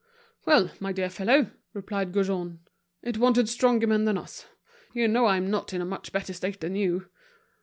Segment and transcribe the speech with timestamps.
[0.47, 2.61] "Well, my dear fellow," replied Gaujean,
[3.03, 4.47] "it wanted stronger men than us.
[4.95, 7.11] You know I'm not in a much better state than you."